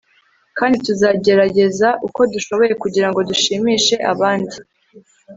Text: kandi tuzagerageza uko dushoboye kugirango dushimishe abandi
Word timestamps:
kandi 0.57 0.75
tuzagerageza 0.85 1.87
uko 2.07 2.21
dushoboye 2.33 2.73
kugirango 2.83 3.19
dushimishe 3.29 3.95
abandi 4.11 4.55